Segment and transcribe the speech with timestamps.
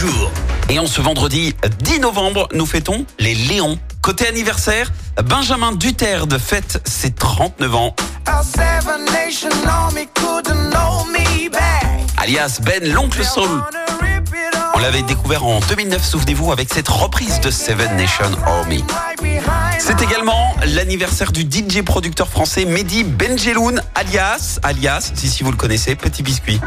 [0.00, 0.32] jour.
[0.70, 3.78] Et en ce vendredi 10 novembre, nous fêtons les Léons.
[4.00, 4.90] Côté anniversaire,
[5.22, 7.94] Benjamin Duterte fête ses 39 ans.
[12.16, 13.62] Alias Ben l'oncle Soul.
[14.74, 18.82] On l'avait découvert en 2009, souvenez-vous, avec cette reprise de Seven Nation Army.
[19.78, 25.58] C'est également l'anniversaire du DJ producteur français Mehdi Benjeloun, alias, alias, si, si vous le
[25.58, 26.58] connaissez, Petit Biscuit.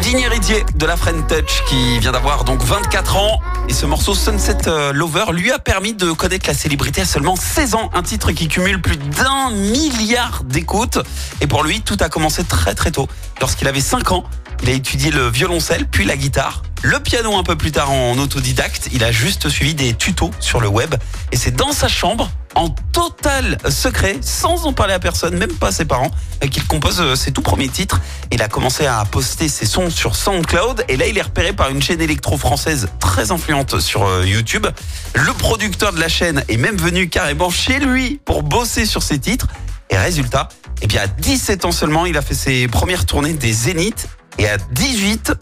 [0.00, 3.40] Digne héritier de la Friend Touch qui vient d'avoir donc 24 ans.
[3.68, 7.36] Et ce morceau Sunset euh, Lover lui a permis de connaître la célébrité à seulement
[7.36, 7.90] 16 ans.
[7.92, 10.98] Un titre qui cumule plus d'un milliard d'écoutes.
[11.40, 13.08] Et pour lui, tout a commencé très très tôt.
[13.40, 14.24] Lorsqu'il avait 5 ans,
[14.62, 18.16] il a étudié le violoncelle, puis la guitare, le piano un peu plus tard en
[18.18, 18.88] autodidacte.
[18.92, 20.94] Il a juste suivi des tutos sur le web.
[21.32, 25.68] Et c'est dans sa chambre, en total secret, sans en parler à personne, même pas
[25.68, 26.10] à ses parents,
[26.42, 28.00] euh, qu'il compose euh, ses tout premiers titres.
[28.32, 30.84] Il a commencé à poster ses sons sur SoundCloud.
[30.88, 34.66] Et là, il est repéré par une chaîne électro française très influente sur euh, YouTube.
[35.14, 39.18] Le producteur de la chaîne est même venu carrément chez lui pour bosser sur ses
[39.18, 39.46] titres.
[39.90, 40.48] Et résultat,
[40.82, 44.48] eh bien, à 17 ans seulement, il a fait ses premières tournées des Zéniths et
[44.48, 45.32] à 18,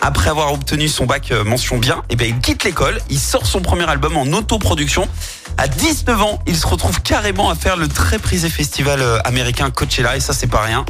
[0.00, 3.60] après avoir obtenu son bac mention bien, eh bien, il quitte l'école, il sort son
[3.60, 5.08] premier album en autoproduction.
[5.56, 9.70] À 19 ans, il se retrouve carrément à faire le très prisé festival euh, américain
[9.70, 10.84] Coachella et ça c'est pas rien.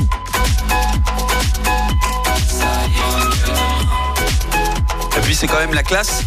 [5.17, 6.23] Et puis c'est quand même la classe.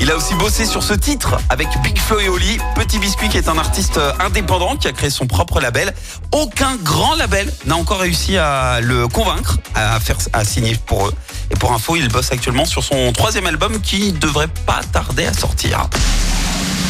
[0.00, 3.36] Il a aussi bossé sur ce titre avec Big Flo et Oli, Petit Biscuit qui
[3.36, 5.92] est un artiste euh, indépendant qui a créé son propre label.
[6.32, 9.98] Aucun grand label n'a encore réussi à le convaincre à
[10.32, 11.14] à signer pour eux.
[11.50, 15.34] Et pour info, il bosse actuellement sur son troisième album qui devrait pas tarder à
[15.34, 15.88] sortir.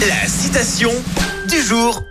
[0.01, 0.91] La citation
[1.49, 2.03] du jour.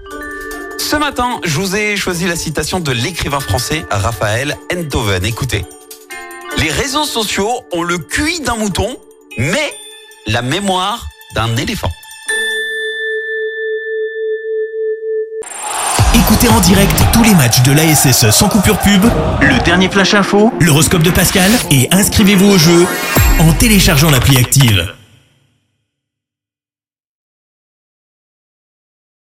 [0.77, 5.25] Ce matin, je vous ai choisi la citation de l'écrivain français Raphaël Enthoven.
[5.25, 5.65] Écoutez.
[6.57, 8.97] Les réseaux sociaux ont le QI d'un mouton,
[9.37, 9.73] mais
[10.27, 11.91] la mémoire d'un éléphant.
[16.13, 19.03] Écoutez en direct tous les matchs de l'ASSE sans coupure pub,
[19.41, 22.85] le dernier flash info, l'horoscope de Pascal et inscrivez-vous au jeu
[23.39, 24.93] en téléchargeant l'appli active.